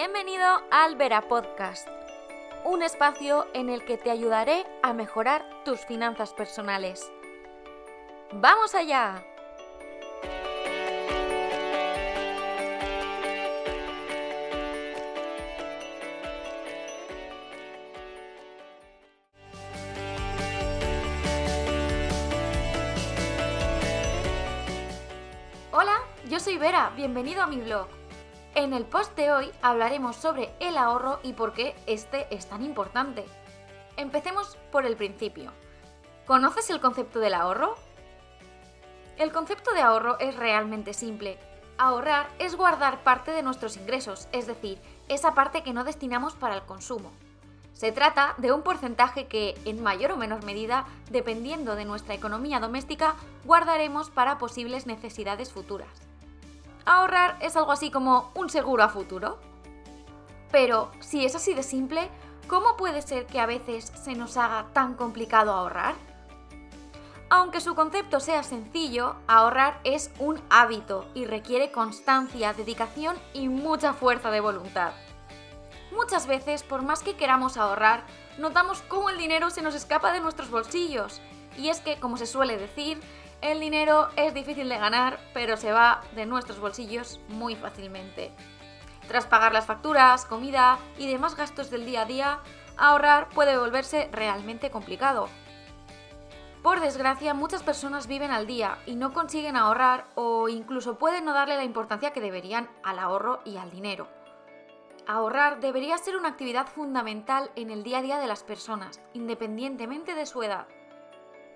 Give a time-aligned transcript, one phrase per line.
[0.00, 1.88] Bienvenido al Vera Podcast,
[2.64, 7.10] un espacio en el que te ayudaré a mejorar tus finanzas personales.
[8.30, 9.24] ¡Vamos allá!
[25.72, 27.97] Hola, yo soy Vera, bienvenido a mi blog.
[28.58, 32.64] En el post de hoy hablaremos sobre el ahorro y por qué este es tan
[32.64, 33.24] importante.
[33.96, 35.52] Empecemos por el principio.
[36.26, 37.76] ¿Conoces el concepto del ahorro?
[39.16, 41.38] El concepto de ahorro es realmente simple.
[41.78, 46.56] Ahorrar es guardar parte de nuestros ingresos, es decir, esa parte que no destinamos para
[46.56, 47.12] el consumo.
[47.74, 52.58] Se trata de un porcentaje que, en mayor o menor medida, dependiendo de nuestra economía
[52.58, 53.14] doméstica,
[53.44, 56.07] guardaremos para posibles necesidades futuras
[56.88, 59.38] ahorrar es algo así como un seguro a futuro.
[60.50, 62.08] Pero si es así de simple,
[62.48, 65.94] ¿cómo puede ser que a veces se nos haga tan complicado ahorrar?
[67.30, 73.92] Aunque su concepto sea sencillo, ahorrar es un hábito y requiere constancia, dedicación y mucha
[73.92, 74.92] fuerza de voluntad.
[75.92, 78.04] Muchas veces, por más que queramos ahorrar,
[78.38, 81.20] notamos cómo el dinero se nos escapa de nuestros bolsillos.
[81.58, 82.98] Y es que, como se suele decir,
[83.40, 88.32] el dinero es difícil de ganar, pero se va de nuestros bolsillos muy fácilmente.
[89.06, 92.40] Tras pagar las facturas, comida y demás gastos del día a día,
[92.76, 95.28] ahorrar puede volverse realmente complicado.
[96.62, 101.32] Por desgracia, muchas personas viven al día y no consiguen ahorrar o incluso pueden no
[101.32, 104.08] darle la importancia que deberían al ahorro y al dinero.
[105.06, 110.14] Ahorrar debería ser una actividad fundamental en el día a día de las personas, independientemente
[110.14, 110.66] de su edad.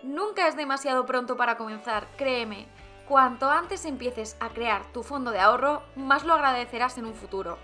[0.03, 2.67] Nunca es demasiado pronto para comenzar, créeme.
[3.07, 7.57] Cuanto antes empieces a crear tu fondo de ahorro, más lo agradecerás en un futuro.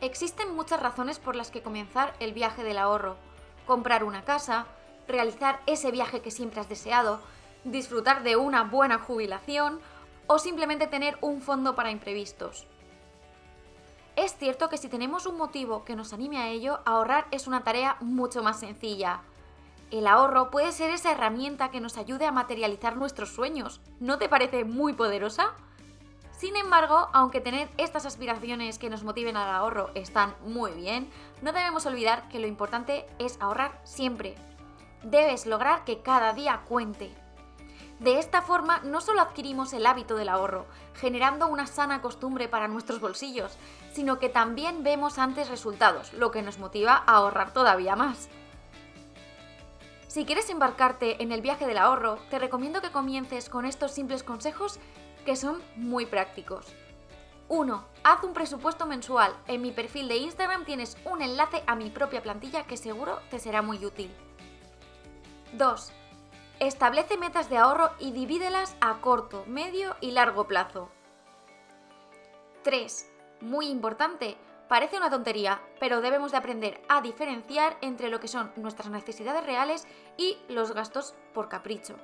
[0.00, 3.16] Existen muchas razones por las que comenzar el viaje del ahorro.
[3.66, 4.66] Comprar una casa,
[5.06, 7.20] realizar ese viaje que siempre has deseado,
[7.64, 9.80] disfrutar de una buena jubilación
[10.26, 12.66] o simplemente tener un fondo para imprevistos.
[14.16, 17.64] Es cierto que si tenemos un motivo que nos anime a ello, ahorrar es una
[17.64, 19.20] tarea mucho más sencilla.
[19.90, 23.80] El ahorro puede ser esa herramienta que nos ayude a materializar nuestros sueños.
[23.98, 25.52] ¿No te parece muy poderosa?
[26.30, 31.10] Sin embargo, aunque tener estas aspiraciones que nos motiven al ahorro están muy bien,
[31.42, 34.36] no debemos olvidar que lo importante es ahorrar siempre.
[35.02, 37.12] Debes lograr que cada día cuente.
[37.98, 42.68] De esta forma no solo adquirimos el hábito del ahorro, generando una sana costumbre para
[42.68, 43.58] nuestros bolsillos,
[43.92, 48.30] sino que también vemos antes resultados, lo que nos motiva a ahorrar todavía más.
[50.10, 54.24] Si quieres embarcarte en el viaje del ahorro, te recomiendo que comiences con estos simples
[54.24, 54.80] consejos
[55.24, 56.66] que son muy prácticos.
[57.46, 57.84] 1.
[58.02, 59.32] Haz un presupuesto mensual.
[59.46, 63.38] En mi perfil de Instagram tienes un enlace a mi propia plantilla que seguro te
[63.38, 64.10] será muy útil.
[65.52, 65.92] 2.
[66.58, 70.88] Establece metas de ahorro y divídelas a corto, medio y largo plazo.
[72.64, 73.08] 3.
[73.42, 74.36] Muy importante,
[74.70, 79.44] Parece una tontería, pero debemos de aprender a diferenciar entre lo que son nuestras necesidades
[79.44, 79.84] reales
[80.16, 81.96] y los gastos por capricho.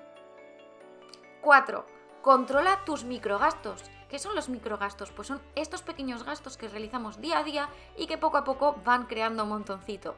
[1.43, 1.87] 4.
[2.23, 3.85] Controla tus microgastos.
[4.09, 5.13] ¿Qué son los microgastos?
[5.13, 8.81] Pues son estos pequeños gastos que realizamos día a día y que poco a poco
[8.85, 10.17] van creando un montoncito.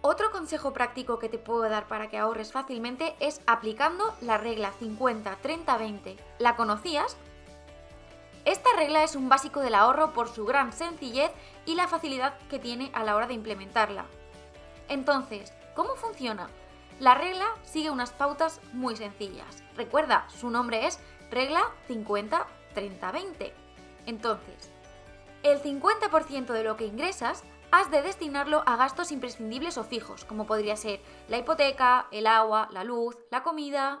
[0.00, 4.72] Otro consejo práctico que te puedo dar para que ahorres fácilmente es aplicando la regla
[4.80, 6.16] 50-30-20.
[6.38, 7.18] ¿La conocías?
[8.48, 11.30] Esta regla es un básico del ahorro por su gran sencillez
[11.66, 14.06] y la facilidad que tiene a la hora de implementarla.
[14.88, 16.48] Entonces, ¿cómo funciona?
[16.98, 19.62] La regla sigue unas pautas muy sencillas.
[19.76, 20.98] Recuerda, su nombre es
[21.30, 21.60] regla
[21.90, 23.52] 50-30-20.
[24.06, 24.72] Entonces,
[25.42, 30.46] el 50% de lo que ingresas has de destinarlo a gastos imprescindibles o fijos, como
[30.46, 34.00] podría ser la hipoteca, el agua, la luz, la comida,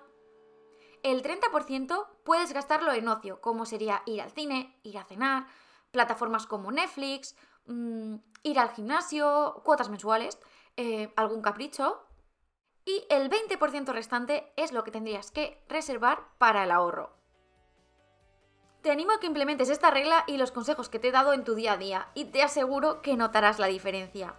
[1.02, 5.46] el 30% puedes gastarlo en ocio, como sería ir al cine, ir a cenar,
[5.90, 7.36] plataformas como Netflix,
[7.66, 10.38] mm, ir al gimnasio, cuotas mensuales,
[10.76, 12.04] eh, algún capricho.
[12.84, 17.18] Y el 20% restante es lo que tendrías que reservar para el ahorro.
[18.82, 21.44] Te animo a que implementes esta regla y los consejos que te he dado en
[21.44, 24.34] tu día a día y te aseguro que notarás la diferencia.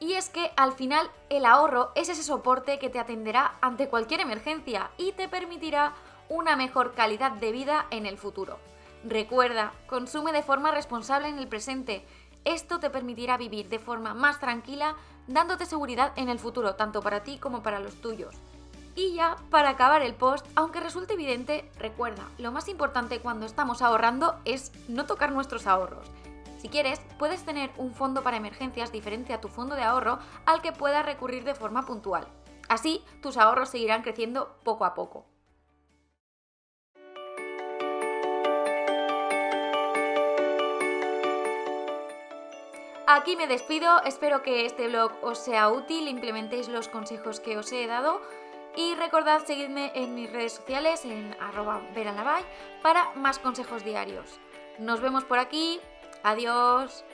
[0.00, 4.20] Y es que al final el ahorro es ese soporte que te atenderá ante cualquier
[4.20, 5.94] emergencia y te permitirá
[6.28, 8.58] una mejor calidad de vida en el futuro.
[9.04, 12.06] Recuerda, consume de forma responsable en el presente.
[12.44, 14.96] Esto te permitirá vivir de forma más tranquila,
[15.26, 18.34] dándote seguridad en el futuro, tanto para ti como para los tuyos.
[18.96, 23.82] Y ya, para acabar el post, aunque resulte evidente, recuerda, lo más importante cuando estamos
[23.82, 26.06] ahorrando es no tocar nuestros ahorros.
[26.64, 30.62] Si quieres, puedes tener un fondo para emergencias diferente a tu fondo de ahorro al
[30.62, 32.26] que puedas recurrir de forma puntual.
[32.70, 35.26] Así, tus ahorros seguirán creciendo poco a poco.
[43.06, 47.70] Aquí me despido, espero que este blog os sea útil, implementéis los consejos que os
[47.72, 48.22] he dado
[48.74, 51.82] y recordad seguirme en mis redes sociales en arroba
[52.82, 54.40] para más consejos diarios.
[54.78, 55.78] Nos vemos por aquí,
[56.24, 57.04] adiós.